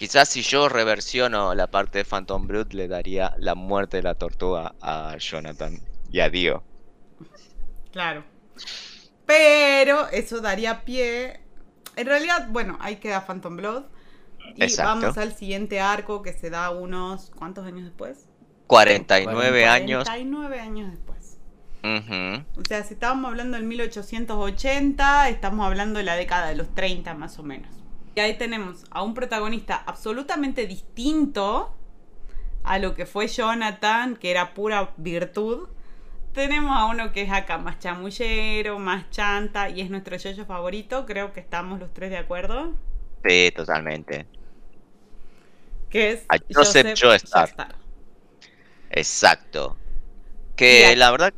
[0.00, 4.14] Quizás si yo reversiono la parte de Phantom Blood, le daría la muerte de la
[4.14, 5.78] tortuga a Jonathan
[6.10, 6.62] y a Dio.
[7.92, 8.24] Claro.
[9.26, 11.42] Pero eso daría pie.
[11.96, 13.82] En realidad, bueno, ahí queda Phantom Blood.
[14.56, 15.02] Y Exacto.
[15.02, 17.30] vamos al siguiente arco que se da unos.
[17.36, 18.26] ¿Cuántos años después?
[18.68, 20.04] 49 años.
[20.04, 21.36] 49 años después.
[21.82, 27.12] O sea, si estábamos hablando del 1880, estamos hablando de la década de los 30
[27.12, 27.79] más o menos.
[28.14, 31.74] Y ahí tenemos a un protagonista absolutamente distinto
[32.62, 35.68] a lo que fue Jonathan, que era pura virtud.
[36.32, 41.06] Tenemos a uno que es acá más chamullero, más chanta y es nuestro yoyo favorito.
[41.06, 42.74] Creo que estamos los tres de acuerdo.
[43.24, 44.26] Sí, totalmente.
[45.88, 47.48] Que es A Joseph Joestar.
[47.48, 47.74] Joestar.
[48.90, 49.76] Exacto.
[50.56, 51.32] Que la verdad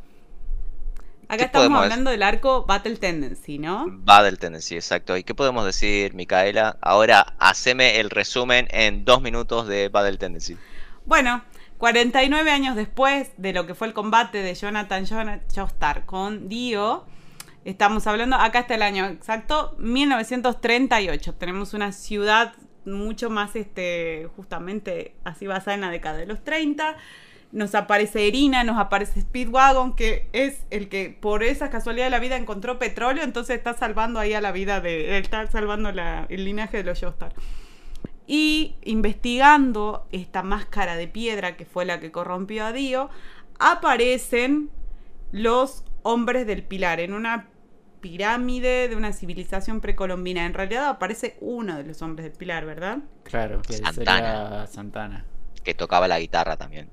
[1.33, 3.85] Acá ¿Qué estamos podemos hablando del arco Battle Tendency, ¿no?
[3.89, 5.17] del Tennessee, exacto.
[5.17, 6.77] ¿Y qué podemos decir, Micaela?
[6.81, 10.57] Ahora, haceme el resumen en dos minutos de Battle Tennessee.
[11.05, 11.43] Bueno,
[11.79, 17.05] 49 años después de lo que fue el combate de Jonathan Jon- Joestar con Dio,
[17.65, 21.33] estamos hablando, acá está el año exacto, 1938.
[21.35, 22.53] Tenemos una ciudad
[22.85, 26.95] mucho más, este, justamente así basada en la década de los 30.
[27.53, 32.17] Nos aparece Irina, nos aparece Speedwagon, que es el que por esa casualidad de la
[32.19, 36.45] vida encontró petróleo, entonces está salvando ahí a la vida de, está salvando la- el
[36.45, 37.33] linaje de los Joestar.
[38.25, 43.11] Y investigando esta máscara de piedra que fue la que corrompió a Dio,
[43.59, 44.71] aparecen
[45.31, 47.49] los hombres del pilar en una
[48.01, 50.45] pirámide de una civilización precolombina.
[50.45, 52.99] En realidad aparece uno de los hombres del pilar, ¿verdad?
[53.23, 53.93] Claro, que Santana.
[53.93, 55.25] sería Santana.
[55.63, 56.89] Que tocaba la guitarra también.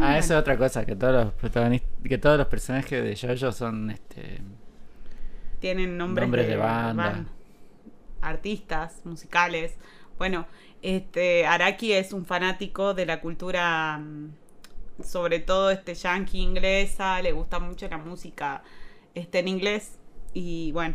[0.00, 3.52] Ah, eso es otra cosa, que todos los protagonistas, que todos los personajes de JoJo
[3.52, 4.40] son este
[5.60, 7.10] Tienen nombres, Nombres de banda.
[7.12, 7.28] ban-
[8.20, 9.74] artistas, musicales.
[10.18, 10.46] Bueno,
[10.82, 14.30] este Araki es un fanático de la cultura, mm,
[15.02, 18.62] sobre todo este yankee inglesa, le gusta mucho la música
[19.14, 19.98] este, en inglés.
[20.32, 20.94] Y bueno,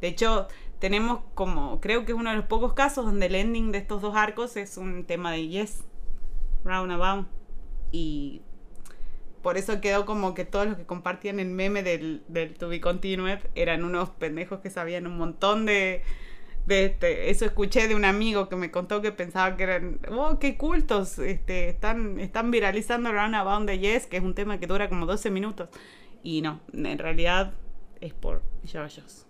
[0.00, 3.72] de hecho, tenemos como, creo que es uno de los pocos casos donde el ending
[3.72, 5.84] de estos dos arcos es un tema de Yes,
[6.64, 7.26] Roundabout.
[7.90, 8.42] Y
[9.42, 12.22] por eso quedó como que todos los que compartían el meme del,
[12.58, 16.02] To Be Continued eran unos pendejos que sabían un montón de,
[16.66, 20.38] de este, eso escuché de un amigo que me contó que pensaba que eran, oh,
[20.38, 24.88] qué cultos, este, están, están viralizando Roundabout de Yes, que es un tema que dura
[24.88, 25.68] como 12 minutos.
[26.22, 27.54] Y no, en realidad
[28.00, 29.26] es por JoJo's.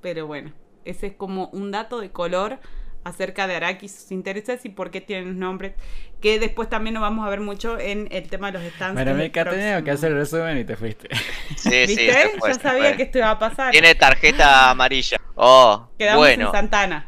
[0.00, 0.52] Pero bueno,
[0.84, 2.58] ese es como un dato de color
[3.04, 5.74] acerca de Araki, sus intereses y por qué tienen nombres,
[6.20, 8.94] que después también lo vamos a ver mucho en el tema de los stands.
[8.94, 11.08] Bueno, Mica, tenía que hacer el resumen y te fuiste.
[11.56, 12.06] Sí, sí, ¿Viste?
[12.06, 12.96] ya se sabía fue.
[12.96, 13.70] que esto iba a pasar.
[13.70, 15.18] Tiene tarjeta amarilla.
[15.34, 16.46] Oh, Quedamos bueno.
[16.46, 17.06] en Santana.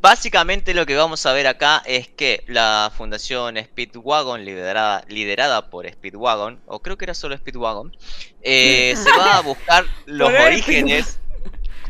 [0.00, 5.90] Básicamente lo que vamos a ver acá es que la fundación Speedwagon, liderada, liderada por
[5.90, 7.96] Speedwagon, o creo que era solo Speedwagon,
[8.42, 11.18] eh, se va a buscar los orígenes.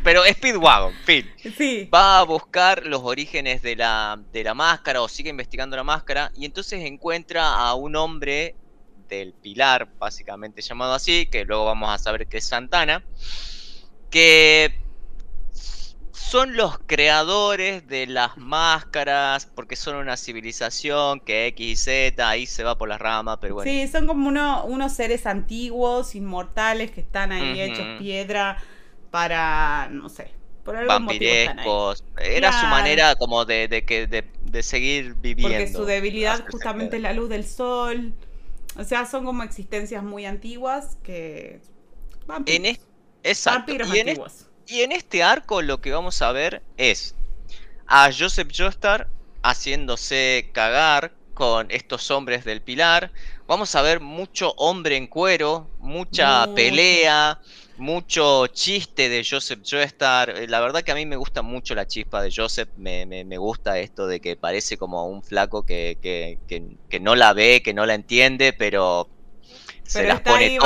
[0.07, 1.29] Pero Speedwagon, fin.
[1.57, 1.89] Sí.
[1.93, 6.31] Va a buscar los orígenes de la, de la máscara o sigue investigando la máscara
[6.33, 8.55] y entonces encuentra a un hombre
[9.09, 13.03] del pilar, básicamente llamado así, que luego vamos a saber que es Santana,
[14.09, 14.79] que
[16.13, 22.45] son los creadores de las máscaras, porque son una civilización que X y Z, ahí
[22.45, 23.69] se va por las ramas, pero bueno.
[23.69, 27.73] Sí, son como uno- unos seres antiguos, inmortales, que están ahí Ujú.
[27.73, 28.57] hechos piedra
[29.11, 30.31] para, no sé,
[30.63, 32.03] por algún vampirescos.
[32.19, 35.57] Era su manera como de, de que, de, de seguir viviendo.
[35.57, 38.13] Porque su debilidad justamente es la luz del sol.
[38.77, 41.59] O sea, son como existencias muy antiguas que...
[42.27, 42.59] Vampiros.
[42.59, 42.79] En es-
[43.23, 43.59] Exacto.
[43.59, 44.45] Vampiros Y en, es- antiguos.
[44.67, 47.15] y en este arco lo que vamos a ver es
[47.87, 49.07] a Joseph Joestar,
[49.43, 53.11] haciéndose cagar con estos hombres del pilar.
[53.47, 57.39] Vamos a ver mucho hombre en cuero, mucha pelea,
[57.77, 60.29] mucho chiste de Joseph Joestar.
[60.31, 62.69] Eh, La verdad que a mí me gusta mucho la chispa de Joseph.
[62.75, 66.99] Me, me- me gusta esto de que parece como un flaco que, que- que- que
[66.99, 69.09] no la ve, que no la entiende, pero
[69.83, 70.57] se las pone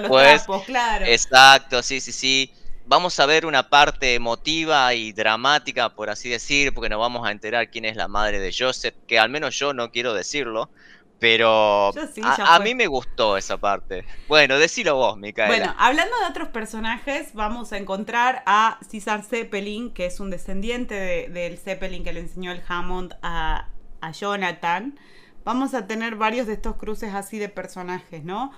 [0.00, 0.16] después.
[0.16, 1.06] trapos, claro.
[1.06, 2.52] Exacto, sí, sí, sí.
[2.84, 7.30] Vamos a ver una parte emotiva y dramática, por así decir, porque nos vamos a
[7.32, 10.70] enterar quién es la madre de Joseph, que al menos yo no quiero decirlo,
[11.20, 14.04] pero Yo sí, a, mí me gustó esa parte.
[14.26, 15.54] Bueno, decilo vos, Micaela.
[15.54, 20.94] Bueno, hablando de otros personajes, vamos a encontrar a César Zeppelin, que es un descendiente
[20.94, 23.68] de- del Zeppelin que le enseñó el Hammond a,
[24.00, 24.98] a Jonathan.
[25.44, 28.52] Vamos a tener varios de estos cruces así de personajes, ¿no?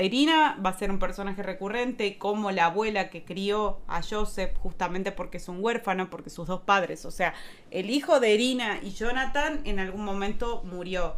[0.00, 5.12] Irina va a ser un personaje recurrente como la abuela que crió a Joseph justamente
[5.12, 7.34] porque es un huérfano, porque sus dos padres, o sea,
[7.70, 11.16] el hijo de Irina y Jonathan en algún momento murió.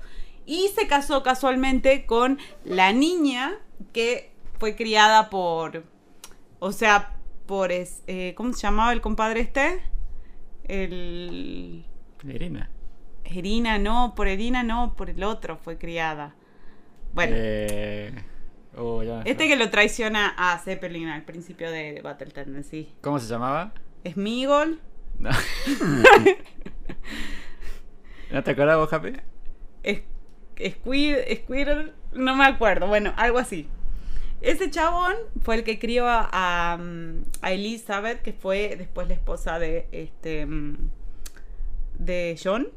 [0.50, 3.58] Y se casó casualmente con la niña
[3.92, 5.84] que fue criada por,
[6.58, 9.82] o sea, por, es- eh, ¿cómo se llamaba el compadre este?
[10.64, 11.84] El...
[12.24, 12.70] Irina.
[13.26, 16.34] Irina, no, por Irina no, por el otro fue criada.
[17.12, 18.14] Bueno, Eh,
[18.76, 22.88] oh, ya este que lo traiciona a Zeppelin al principio de, de Battle Tendency.
[23.02, 23.74] ¿Cómo se llamaba?
[24.10, 24.80] Smigol,
[25.18, 25.28] No.
[28.30, 29.12] ¿No te acuerdas vos, Happy?
[29.82, 30.02] es-
[30.58, 33.68] Squid, Squirrel, no me acuerdo, bueno, algo así.
[34.40, 39.14] Ese chabón fue el que crió a, a, mm, a Elizabeth, que fue después la
[39.14, 40.90] esposa de este mm,
[41.98, 42.68] de John.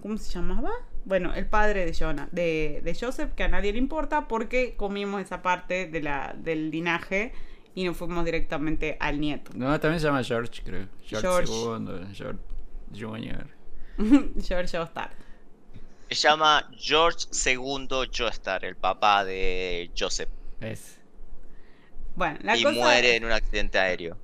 [0.00, 0.70] ¿cómo se llamaba?
[1.04, 5.20] Bueno, el padre de Jonah, de, de Joseph, que a nadie le importa porque comimos
[5.20, 7.32] esa parte de la, del linaje
[7.74, 9.50] y nos fuimos directamente al nieto.
[9.54, 10.88] No, también se llama George, creo.
[11.02, 11.52] George, George.
[11.52, 12.38] II, George
[12.98, 13.46] Junior.
[14.40, 15.10] George Ostar.
[16.14, 20.28] Se llama George II Joestar, el papá de Joseph,
[20.60, 20.98] Es.
[22.14, 24.18] Bueno, la y cosa muere en un accidente aéreo.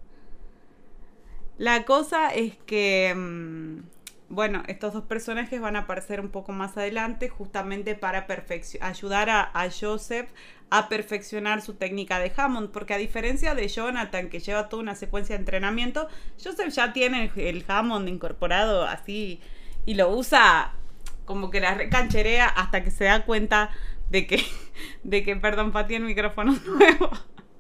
[1.57, 3.79] La cosa es que, mm,
[4.29, 8.27] bueno, estos dos personajes van a aparecer un poco más adelante justamente para
[8.81, 10.29] ayudar a, a Joseph
[10.71, 14.95] a perfeccionar su técnica de Hammond, porque a diferencia de Jonathan, que lleva toda una
[14.95, 16.09] secuencia de entrenamiento,
[16.43, 19.41] Joseph ya tiene el, el Hammond incorporado así
[19.87, 20.75] y lo usa
[21.29, 23.71] como que la recancherea hasta que se da cuenta
[24.09, 24.43] de que,
[25.05, 27.11] de que, perdón, Pati, el micrófono nuevo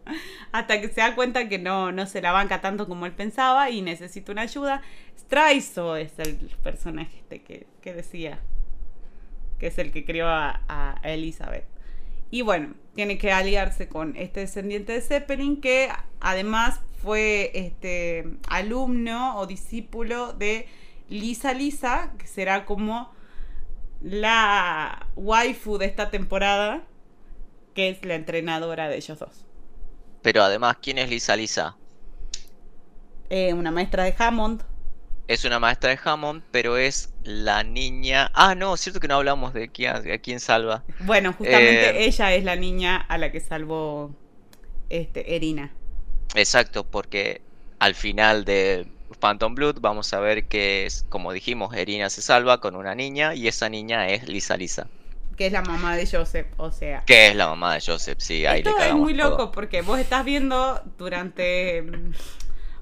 [0.52, 3.68] hasta que se da cuenta que no, no se la banca tanto como él pensaba
[3.68, 4.81] y necesita una ayuda.
[5.18, 8.38] Straizo es el personaje este que, que decía,
[9.59, 11.66] que es el que crió a, a Elizabeth.
[12.31, 19.37] Y bueno, tiene que aliarse con este descendiente de Zeppelin que además fue este alumno
[19.37, 20.66] o discípulo de
[21.11, 23.12] Lisa Lisa, que será como
[24.01, 26.83] la waifu de esta temporada,
[27.75, 29.47] que es la entrenadora de ellos dos.
[30.23, 31.77] Pero además, ¿quién es Lisa Lisa?
[33.31, 34.63] Eh, una maestra de Hammond.
[35.29, 38.31] Es una maestra de Hammond, pero es la niña.
[38.35, 40.85] Ah, no, cierto que no hablamos de quién, a quién salva.
[40.99, 44.17] Bueno, justamente Eh, ella es la niña a la que salvó
[44.89, 45.77] este, Erina.
[46.35, 47.43] Exacto, porque
[47.79, 48.87] al final de
[49.21, 53.35] Phantom Blood vamos a ver que es, como dijimos, Erina se salva con una niña
[53.35, 54.90] y esa niña es Lisa Lisa,
[55.37, 57.07] Que es la mamá de Joseph, o sea.
[57.07, 59.31] que es la mamá de Joseph, sí, ahí Esto le es muy todo.
[59.31, 62.12] loco porque vos estás viendo durante mm,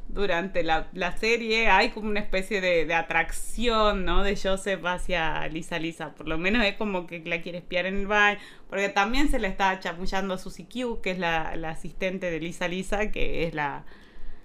[0.09, 4.23] durante la, la serie hay como una especie de, de atracción, ¿no?
[4.23, 6.15] De Joseph hacia Lisa Lisa.
[6.15, 8.39] Por lo menos es como que la quiere espiar en el baño.
[8.69, 12.41] Porque también se le está chamullando a Susie Q, que es la, la asistente de
[12.41, 13.85] Lisa Lisa, que es la...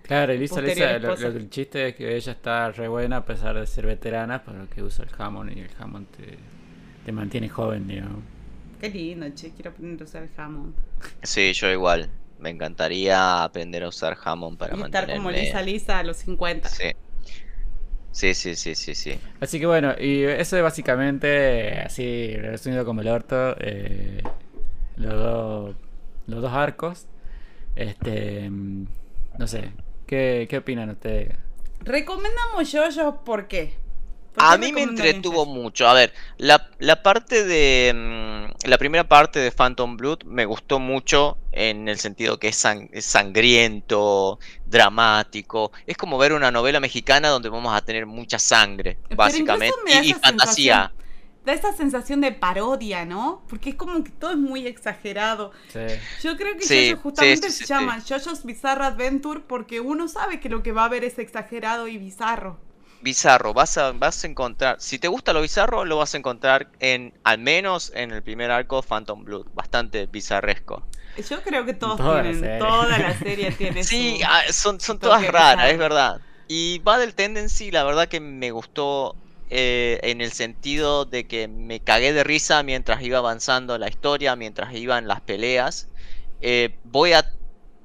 [0.03, 3.25] Claro, Elisa, Posterior Lisa, lo- lo- el chiste es que ella está re buena a
[3.25, 6.37] pesar de ser veterana, pero que usa el Hammond y el Hammond te,
[7.05, 8.19] te mantiene joven, digamos.
[8.79, 10.73] Qué lindo, che, quiero aprender a usar el Hammond.
[11.23, 12.09] Sí, yo igual.
[12.39, 15.29] Me encantaría aprender a usar Hammond para y estar como.
[15.31, 16.67] Lisa Lisa a los 50.
[16.67, 16.91] Sí.
[18.11, 19.17] Sí, sí, sí, sí, sí.
[19.39, 24.21] Así que bueno, y eso es básicamente, así resumido como el orto, eh,
[24.97, 25.75] los, dos,
[26.27, 27.05] los dos arcos.
[27.75, 29.71] Este, no sé,
[30.11, 31.35] ¿qué, qué opinan ustedes?
[31.79, 33.73] Recomendamos yo ¿por qué?
[34.33, 35.87] ¿Por A qué mí me entretuvo mucho.
[35.87, 37.91] A ver, la, la parte de.
[37.93, 42.63] mm, La primera parte de Phantom Blood me gustó mucho en el sentido que es,
[42.63, 45.71] sang- es sangriento, dramático.
[45.85, 49.75] Es como ver una novela mexicana donde vamos a tener mucha sangre, Pero básicamente.
[50.03, 50.93] Y, fantasía.
[51.45, 53.43] Da esa sensación de parodia, ¿no?
[53.49, 55.51] Porque es como que todo es muy exagerado.
[55.67, 55.79] Sí.
[56.21, 59.79] Yo creo que Sí, Jojo justamente sí, sí, se sí, llama JoJo's Bizarre Adventure porque
[59.79, 62.59] uno sabe que lo que va a ver es exagerado y bizarro.
[63.01, 63.53] bizarro.
[63.53, 67.13] Vas a, vas a encontrar, si te gusta lo bizarro, lo vas a encontrar en,
[67.23, 70.87] al menos en el primer arco Phantom Blood, bastante bizarresco.
[71.29, 74.99] Yo creo que todos Toda tienen, toda la serie tiene Sí, su- ah, son, son
[74.99, 75.71] todas raras, bizarro.
[75.71, 76.21] es verdad.
[76.47, 79.17] Y va del Tendency, la verdad que me gustó
[79.53, 84.35] eh, en el sentido de que me cagué de risa mientras iba avanzando la historia,
[84.35, 85.89] mientras iban las peleas.
[86.41, 87.25] Eh, voy a.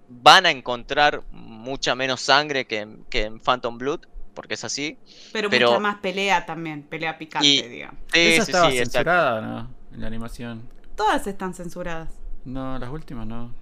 [0.08, 4.02] Van a encontrar mucha menos sangre que, en- que en Phantom Blood,
[4.34, 4.96] porque es así.
[5.32, 7.96] pero, pero- mucha más pelea también, pelea picante, Y- digamos.
[8.12, 9.68] Sí, ¿Esa sí, estaba sí, censurada no?
[9.92, 10.62] En la animación.
[10.94, 12.10] Todas están censuradas.
[12.44, 13.52] No, las últimas no.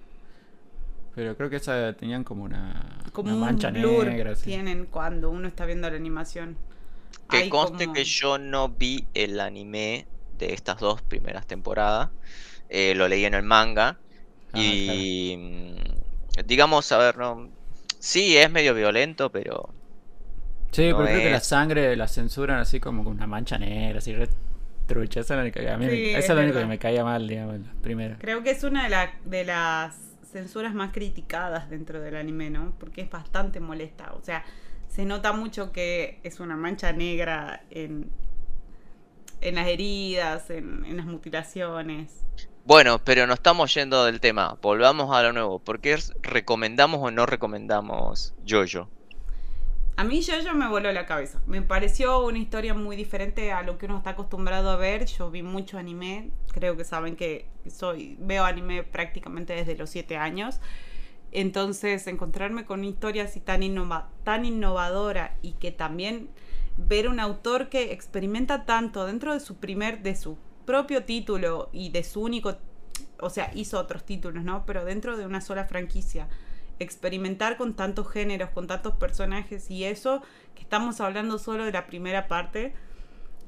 [1.15, 4.35] Pero creo que esa tenían como una, Como una un mancha blur negra.
[4.35, 6.57] tienen cuando uno está viendo la animación.
[7.29, 10.05] Que Hay conste como- que yo no vi el anime
[10.37, 12.09] de estas dos primeras temporadas.
[12.67, 13.99] eh, lo leí en el manga.
[14.51, 17.47] Ah, y mm, digamos, a ver, no.
[17.99, 19.69] Sí, es medio violento, pero.
[20.71, 23.57] Sí, no pero creo que la es- sangre la censuran así como con una mancha
[23.59, 24.27] negra, así re
[24.87, 25.19] trucha.
[25.19, 26.79] Esa es la única que, a mí me- Sí, esa es es única que me
[26.79, 28.17] caía mal, digamos, la primera.
[28.17, 29.95] Creo que es una de, la- de las
[30.31, 32.73] censuras más criticadas dentro del anime, ¿no?
[32.79, 34.11] Porque es bastante molesta.
[34.13, 34.43] O sea,
[34.95, 38.09] se nota mucho que es una mancha negra en,
[39.41, 42.23] en las heridas, en, en las mutilaciones.
[42.63, 44.57] Bueno, pero no estamos yendo del tema.
[44.61, 45.59] Volvamos a lo nuevo.
[45.59, 48.89] ¿Por qué recomendamos o no recomendamos Jojo?
[49.97, 51.41] A mí yo me voló la cabeza.
[51.45, 55.07] Me pareció una historia muy diferente a lo que uno está acostumbrado a ver.
[55.07, 56.31] Yo vi mucho anime.
[56.53, 60.61] Creo que saben que soy veo anime prácticamente desde los 7 años.
[61.37, 66.29] Entonces, encontrarme con una historia así tan, innova- tan innovadora y que también
[66.77, 71.89] ver un autor que experimenta tanto dentro de su primer, de su propio título y
[71.89, 72.55] de su único,
[73.19, 74.65] o sea, hizo otros títulos, ¿no?
[74.65, 76.29] Pero dentro de una sola franquicia,
[76.79, 80.21] experimentar con tantos géneros, con tantos personajes y eso,
[80.55, 82.73] que estamos hablando solo de la primera parte,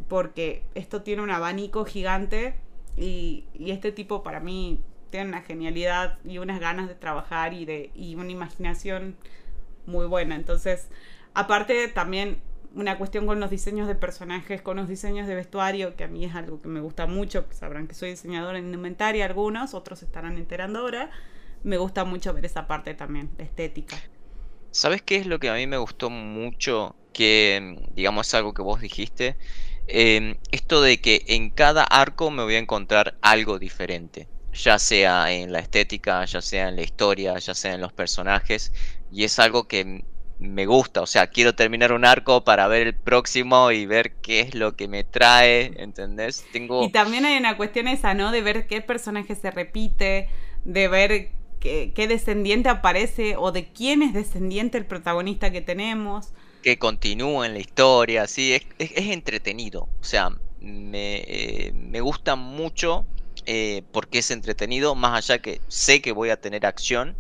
[0.10, 2.58] porque esto tiene un abanico gigante
[2.98, 7.92] y este tipo para mí tiene una genialidad y unas ganas de trabajar y, de,
[7.96, 9.16] y una imaginación
[9.86, 10.36] muy buena.
[10.36, 10.88] Entonces,
[11.34, 12.42] aparte también
[12.76, 16.26] una cuestión con los diseños de personajes, con los diseños de vestuario, que a mí
[16.26, 20.38] es algo que me gusta mucho, sabrán que soy diseñadora en indumentaria algunos, otros estarán
[20.38, 21.10] enterando ahora.
[21.64, 23.98] Me gusta mucho ver esa parte también, la estética.
[24.72, 26.96] ¿Sabes qué es lo que a mí me gustó mucho?
[27.14, 29.38] Que, digamos, es algo que vos dijiste.
[29.88, 34.28] Em, esto de que en cada arco me voy a encontrar algo diferente.
[34.64, 38.74] Ya sea en la estética, ya sea en la historia, ya sea en los personajes.
[39.12, 40.04] Y es algo que
[40.40, 41.02] me gusta.
[41.02, 44.76] O sea, quiero terminar un arco para ver el próximo y ver qué es lo
[44.76, 45.74] que me trae.
[45.82, 46.48] ¿Entendés?
[46.52, 46.84] Tengo.
[46.84, 48.32] Y también hay una cuestión esa, ¿no?
[48.32, 50.30] De ver qué personaje se repite,
[50.64, 56.34] de ver qué, qué descendiente aparece o de quién es descendiente el protagonista que tenemos.
[56.62, 59.90] que continúe en la historia, sí, es, es- es entretenido.
[60.00, 63.06] O sea, me, eh, me gusta mucho
[63.50, 67.16] eh, porque es entretenido, más allá que sé que voy a tener acción,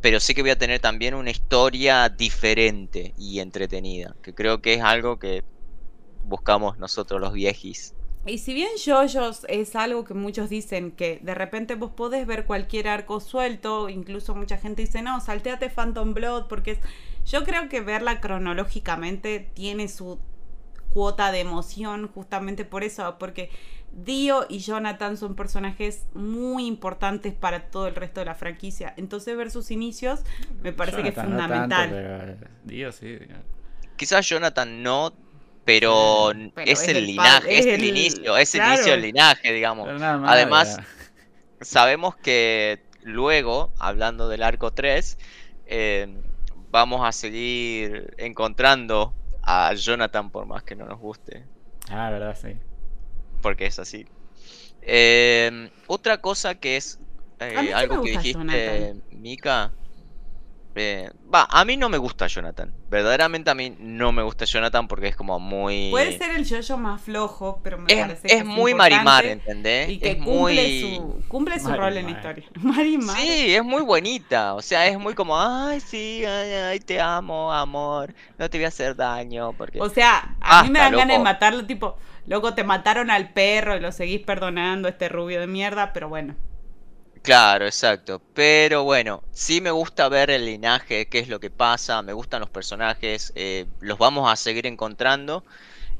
[0.00, 4.72] pero sé que voy a tener también una historia diferente y entretenida, que creo que
[4.72, 5.44] es algo que
[6.24, 7.94] buscamos nosotros los viejis.
[8.24, 12.46] Y si bien JoJo's es algo que muchos dicen que de repente vos podés ver
[12.46, 16.80] cualquier arco suelto, incluso mucha gente dice, no, salteate Phantom Blood, porque
[17.26, 20.18] yo creo que verla cronológicamente tiene su
[20.96, 23.50] cuota de emoción justamente por eso, porque
[24.04, 28.92] Dio y Jonathan son personajes muy importantes para todo el resto de la franquicia.
[28.96, 30.20] Entonces ver sus inicios
[30.62, 31.90] me parece que es no fundamental.
[31.90, 33.06] tanto, pero Dios sí.
[33.16, 33.44] digamos.
[33.96, 35.12] Quizás Jonathan no,
[35.64, 38.74] pero, es, es el el linaje, es es el, el- inicio, es el claro.
[38.74, 39.88] inicio del linaje, digamos.
[40.26, 40.86] Además, ya.
[41.60, 45.18] sabemos que luego, hablando del arco 3,
[45.66, 46.08] eh,
[46.70, 51.46] vamos a seguir encontrando a Jonathan por más que no nos guste,
[51.90, 52.56] Ah, verdad, sí.
[53.42, 54.06] Porque es así.
[54.82, 56.98] Eh, otra cosa que es
[57.40, 58.94] eh, algo que dijiste.
[59.10, 59.72] Mika.
[60.74, 62.72] eh, Va, a mí no me gusta Jonathan.
[62.88, 65.88] Verdaderamente a mí no me gusta Jonathan porque es como muy...
[65.90, 69.88] Puede ser el JoJo más flojo, pero me Es, parece que es muy Marimar, ¿entendés?
[69.88, 70.80] Y que es cumple, muy...
[70.96, 71.88] su, cumple su Marimar.
[71.88, 72.44] rol en la historia.
[72.62, 73.16] Marimar.
[73.16, 74.54] Sí, es muy bonita.
[74.54, 78.14] O sea, es muy como, ay, sí, ay, ay, te amo, amor.
[78.38, 79.52] No te voy a hacer daño.
[79.54, 79.80] Porque...
[79.80, 81.96] O sea, a mí me dan ganas de matarlo, tipo,
[82.26, 86.36] loco, te mataron al perro y lo seguís perdonando, este rubio de mierda, pero bueno.
[87.22, 88.22] Claro, exacto.
[88.34, 92.02] Pero bueno, sí me gusta ver el linaje, qué es lo que pasa.
[92.02, 93.32] Me gustan los personajes.
[93.34, 95.44] eh, los vamos a seguir encontrando.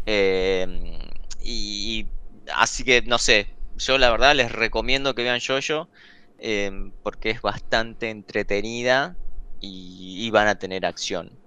[0.07, 0.99] eh,
[1.41, 2.11] y
[2.55, 3.57] así que, no sé.
[3.77, 5.91] Yo la verdad les recomiendo que vean Jojo.
[6.39, 6.70] eh,
[7.03, 9.16] porque es bastante entretenida.
[9.61, 11.39] Y, y van a tener acción.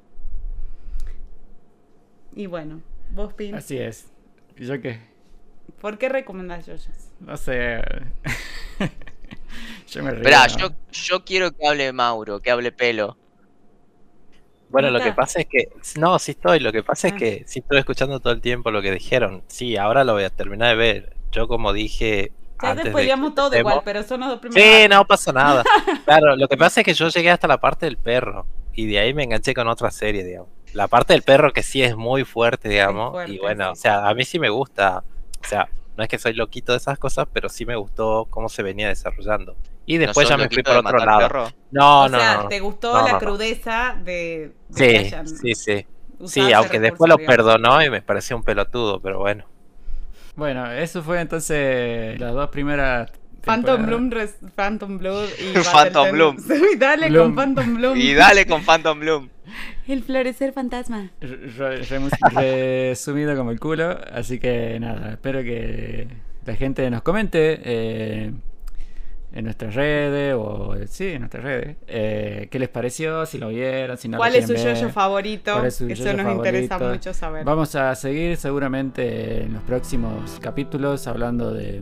[2.32, 3.56] Y bueno, vos, Pin.
[3.56, 4.12] Así es.
[4.60, 5.00] ¿Y yo qué?
[5.82, 6.90] ¿Por qué recomendás Yoyos?
[7.22, 7.82] No sé.
[9.88, 10.18] yo me río.
[10.20, 10.58] Esperá, ¿no?
[10.58, 13.18] yo, yo quiero que hable Mauro, que hable pelo.
[14.70, 15.70] Bueno, ¿No lo que pasa es que.
[16.00, 16.60] No, sí estoy.
[16.60, 17.18] Lo que pasa es Ah.
[17.18, 19.44] que sí estoy escuchando todo el tiempo lo que dijeron.
[19.48, 21.16] Sí, ahora lo voy a terminar de ver.
[21.32, 22.32] Yo, como dije.
[22.62, 24.62] Ya antes de todo igual, pero son los dos primeros.
[24.70, 25.64] Sí, no pasa nada.
[26.06, 28.46] Claro, lo que pasa es que yo llegué hasta la parte del perro.
[28.74, 30.50] Y de ahí me enganché con otra serie, digamos.
[30.72, 33.12] La parte del perro que sí es muy fuerte, digamos.
[33.12, 33.72] fuerte, y bueno, sí.
[33.72, 35.04] o sea, a mí sí me gusta.
[35.42, 38.50] O sea, no es que soy loquito de esas cosas, pero sí me gustó cómo
[38.50, 39.58] se venía desarrollando.
[39.86, 41.20] Y ¿No después ya me fui por otro lado.
[41.28, 41.56] perro?
[41.72, 42.48] No, o no, sea, no.
[42.48, 43.20] ¿te gustó No, la no, no.
[43.20, 45.88] crudeza de, de que Sí, sí, sí.
[46.24, 49.46] Sí, ese aunque recurso, después lo perdonó y me pareció un pelotudo, pero bueno.
[50.36, 53.12] Bueno, eso fue entonces las dos primeras.
[53.44, 53.86] Phantom.
[53.86, 56.36] Bloom, res- Phantom Blood y Phantom Bloom.
[56.48, 56.78] Tendency.
[56.78, 57.26] Dale Bloom.
[57.28, 57.98] con Phantom Bloom.
[57.98, 59.30] Y dale con Phantom Bloom.
[59.88, 61.12] El florecer fantasma.
[61.22, 61.82] Re-
[62.92, 63.98] resumido como el culo.
[64.14, 66.08] Así que nada, espero que
[66.46, 68.32] la gente nos comente eh,
[69.34, 73.98] en nuestras redes o sí, en nuestras redes eh, qué les pareció, si lo vieron,
[73.98, 75.54] si no lo ¿Cuál es su yoyo favorito?
[75.54, 77.44] ¿Cuál es su Eso yoyo nos interesa mucho saber.
[77.44, 81.82] Vamos a seguir seguramente en los próximos capítulos hablando de,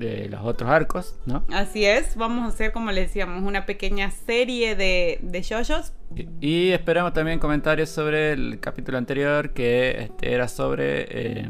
[0.00, 1.44] de los otros arcos, ¿no?
[1.52, 5.92] Así es, vamos a hacer, como les decíamos, una pequeña serie de, de yoyos.
[6.16, 11.48] Y, y esperamos también comentarios sobre el capítulo anterior que este, era sobre eh,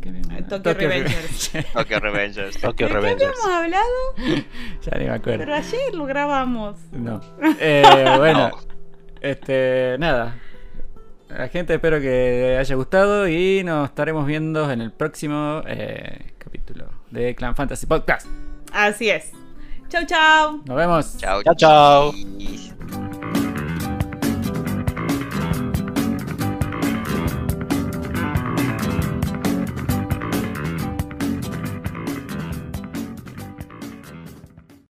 [0.00, 0.46] ¿qué era?
[0.48, 1.52] Tokyo Revengers.
[1.74, 2.60] Tokyo Revengers.
[2.60, 3.84] Tokyo ¿De qué habíamos hablado?
[4.80, 5.38] ya ni me acuerdo.
[5.40, 6.78] Pero ayer lo grabamos.
[6.92, 7.20] No.
[7.60, 7.84] Eh,
[8.16, 8.58] bueno, No.
[9.20, 10.38] este, nada.
[11.28, 16.32] La gente espero que les haya gustado y nos estaremos viendo en el próximo eh,
[16.38, 16.86] capítulo
[17.16, 18.26] de Clan Fantasy Podcast.
[18.72, 19.32] Así es.
[19.88, 20.60] Chau, chau.
[20.66, 21.16] Nos vemos.
[21.18, 22.12] Chao, Chao, chao.
[22.12, 22.75] chis.